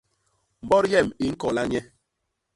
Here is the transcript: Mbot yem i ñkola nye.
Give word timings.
Mbot 0.63 0.85
yem 0.91 1.07
i 1.23 1.25
ñkola 1.31 1.63
nye. 1.71 1.81